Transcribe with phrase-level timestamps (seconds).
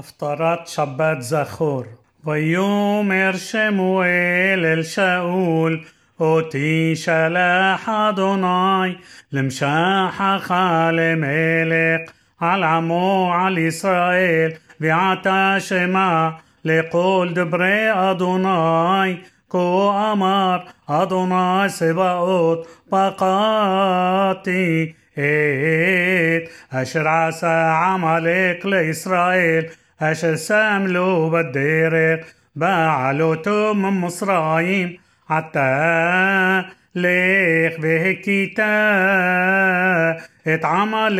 [0.00, 1.84] הפטרת שבת זכור.
[2.24, 5.80] ויאמר שמואל אל שאול
[6.20, 8.94] אותי שלח אדוני
[9.32, 10.54] למשחך
[10.92, 12.10] למלך
[12.40, 16.28] על עמו על ישראל ועתה שמע
[16.64, 19.16] לכל דברי אדוני
[19.50, 29.64] כה אמר אדוני צבאות פקדתי את אשר עשה עמלק לישראל
[30.00, 32.24] هشساملو بالديرق
[32.56, 34.98] بعلوتو من مصرايم.
[35.28, 36.64] حتى
[36.94, 41.16] ليخ به كتاب اتعمل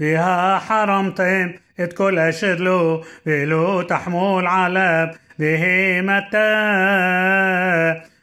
[0.00, 1.54] بها حرمتم طيب.
[1.80, 5.10] اتكل اشدلو بلو تحمول علب
[6.08, 6.46] متى.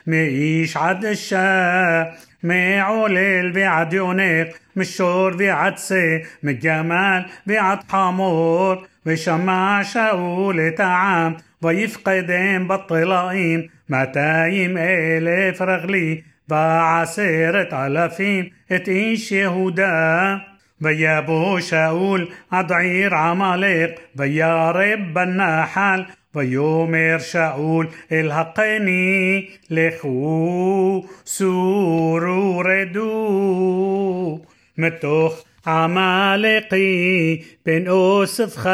[0.07, 4.55] ميش عد الشا معولل بعد يونيق.
[4.75, 11.32] مشور بعد سي مجمال بعد حمور מגמל ועד חמור ושמע שאול את העם
[11.62, 18.44] ויפקדם בטלאים מאתיים אלף רגלי ועשרת אלפים
[18.76, 20.36] את איש יהודה
[20.80, 26.02] ויבוא שאול עד עיר עמלק וירב בנחל
[26.34, 34.40] ויאמר שאול אל הקני לכו סורו רדו
[34.78, 38.66] מתוך עמלקי בן אוספך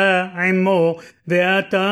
[0.48, 0.96] עמו
[1.28, 1.84] ואתה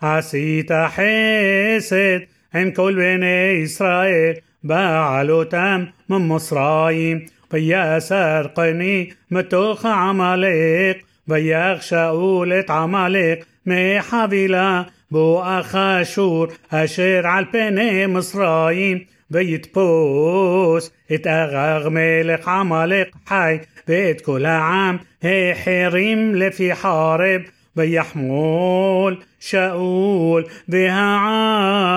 [0.00, 2.18] עשית חסד
[2.54, 4.32] עם כל בני ישראל
[4.64, 7.20] בעלותם ממצרים
[7.52, 18.98] ויסר קני מתוך עמלק ויח שאול את עמלק מחבילה בואך אשור אשר על פני מצרים
[19.30, 27.40] ויתפוס את אגג מלך עמלק חי ואת כל העם החרים לפי חרב
[27.76, 31.94] ויחמול שאול והעם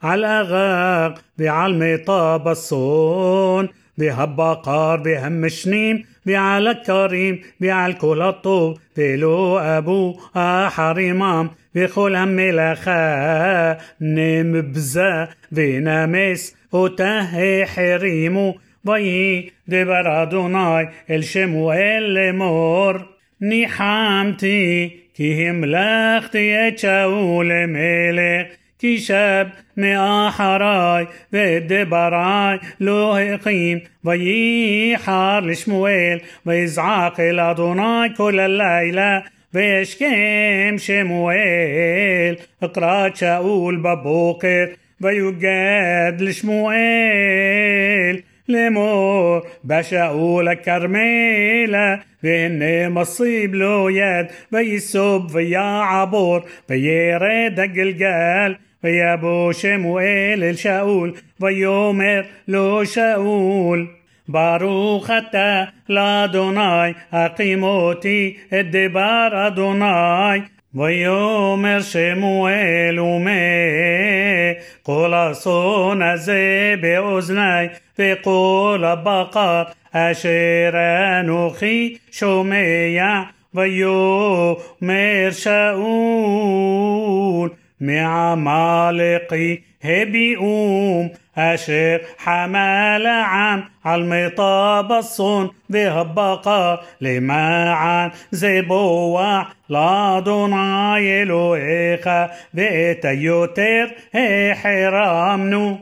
[0.00, 3.66] על אגג ועל מיטב הצאן
[3.98, 17.20] והבקר והמשנים ועל הכרים ועל כל הטוב ולא אבו החרימם וכל המלאכה נמבזה ונמס אותה
[17.62, 18.54] החרימו
[18.84, 22.92] ויהי דבר אדוני אל שמואל לאמור
[23.40, 28.46] ניחמתי כי המלכתי את שאול למלך
[28.85, 29.45] כי שב
[29.77, 39.19] מאחרי ודברי לא הקים וייחר לשמואל ויזעק אל אדוני כל הלילה
[39.53, 44.65] וישכם שמואל אקראת שאול בבוקר
[45.01, 46.75] ויוגד לשמואל
[48.49, 58.53] לאמור בשאול הכרמלה והנה מסיב לו יד ויסוב ויעבור וירד הגלגל
[58.84, 63.86] ויבוא שמואל אל שאול ויאמר לו שאול
[64.28, 70.40] ברוך אתה לאדוני הקים אותי את דבר אדוני
[70.74, 73.30] ויאמר שמואל ומה
[74.82, 77.66] כל אסון הזה באוזני
[77.98, 80.70] וכל הבקר אשר
[81.20, 83.22] אנוכי שומע
[83.54, 87.50] ויאמר שאול
[87.81, 102.31] مع مالقي هبيقوم أشيق حمال عم علمي طابصون بهبقى لما عن زبوع لادون عايلو إيخا
[102.53, 105.77] بيتا يوتر إحرامنو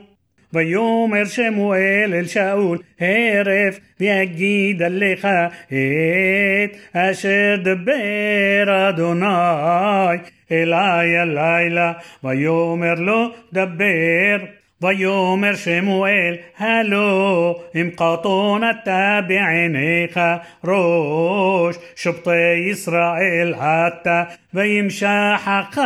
[0.54, 5.28] ויאמר שמואל אל שאול הרף ויגיד עליך
[5.68, 10.18] את אשר דבר אדוני
[10.52, 11.94] אלי הלילה.
[12.24, 14.38] ויאמר לו דבר
[14.83, 20.21] ויאמר שמואל הלא אם קטון אתה בעיניך
[20.65, 24.23] ראש שבטי ישראל אתה
[24.55, 25.79] וימשחך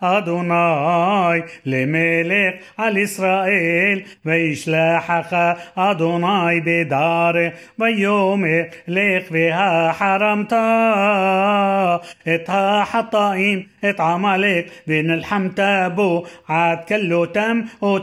[0.00, 5.36] אדוני למלך על ישראל וישלחך
[5.74, 10.52] אדוני בדרך ויאמר לך והחרמת
[12.34, 15.60] את החטאים את עמלק ונלחמת
[15.94, 18.02] בו עד כלותם אותם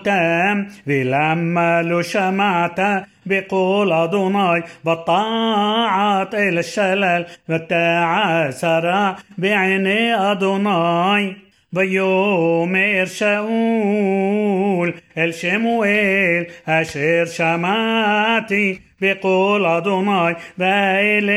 [0.88, 2.80] ולמה לא שמעת
[3.26, 11.36] بقول أدوناي بالطاعات إلى الشلل والتعاسر بعيني أدوناي
[11.74, 21.34] ויאמר שאול אל שמואל אשר שמעתי בקול אדוני ואלה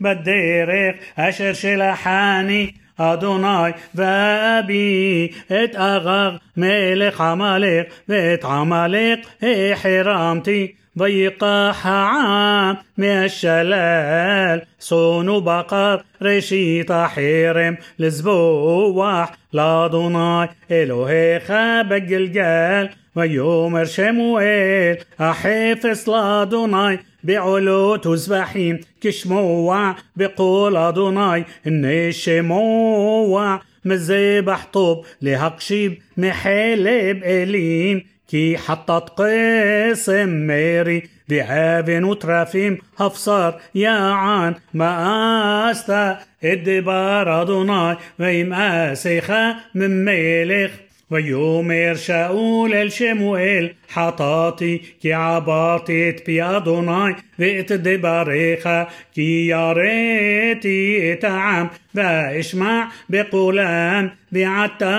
[0.00, 2.70] בדרך אשר שלחני
[3.00, 16.02] אדוני ואבי את אגג מלך עמלק ואת עמלק החרמתי ويقاح عام من الشلال صون بقر
[16.22, 21.52] رشيط حيرم لزبوح لا ضناي إلهيخ
[21.88, 35.05] بقلقال ويومر شموئيل أحفظ لا ضناي بعلو تزبحين كشموع بقول أدوناي إن شموع مزيبح طوب
[35.21, 47.41] لهقشيب محلب إلين كي حطت قسم ميري بهافن وترافيم هفصار يا عان ما أستا الدبار
[47.41, 50.71] أدوناي ويم آسيخا من ميلخ
[51.11, 61.35] ויאמר שאול אל שמואל חטאתי כי עברתי את פי אדוני ואת דבריך כי יראתי את
[61.35, 64.91] העם ואשמע בקולם ועתה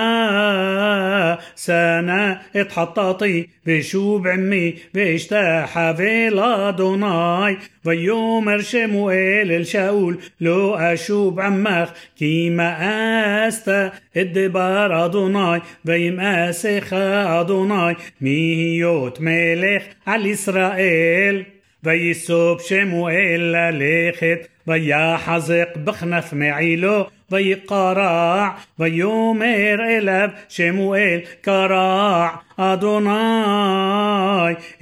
[1.55, 11.89] שא נא את חטאתי ושוב עמי ואשתחווה לאדוני ויאמר שמואל אל שאול לא אשוב עמך
[12.17, 21.45] כי מאסתה את דבר אדוני וימאסך אדוני מהיות מלך על ישראל
[21.83, 28.49] ויסוב שמואל ללכת, ויחזק בכנף מעילו, ויקרע,
[28.79, 33.11] ויאמר אליו שמואל קרע, אדוני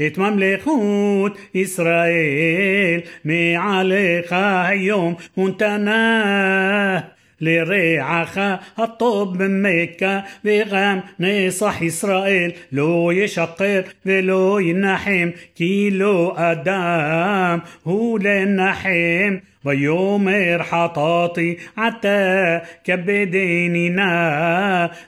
[0.08, 4.36] את ממלכות ישראל, מעליך
[4.68, 7.00] היום ונתנה.
[7.42, 8.38] لريعخ
[8.80, 20.64] الطب من مكة بغام نصح إسرائيل لو يشقر ولو ينحم كيلو أدام هو للنحم ويومر
[20.64, 24.12] حطاطي عتا كبديننا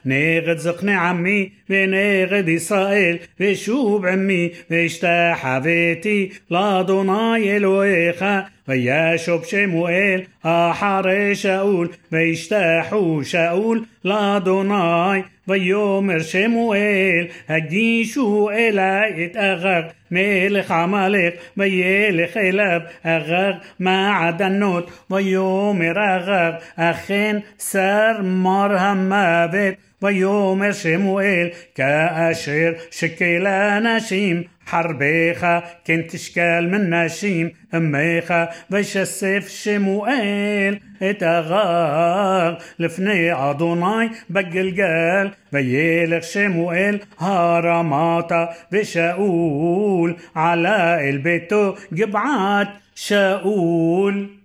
[0.04, 11.34] ناغد زقن عمي وناغد إسرائيل وشوب عمي واشتاح بيتي لا دوناي الويخا וישוב שמואל אחרי
[11.34, 23.52] שאול, וישתחו שאול לאדוני, ויאמר שמואל, הגישו אלי את אגג, מלך עמלק, וילך אליו אגג
[23.80, 29.74] מעדנות, ויאמר אגג, אכן שר מר המוות.
[30.04, 43.30] ויאמר שמואל כאשר שכלה נשים חרבך כן תשכל מנשים אמך וישסף שמואל את אגג לפני
[43.30, 54.43] אדוני בגלגל וילך שמואל הרמתה ושאול עלה אל ביתו גבעת شاول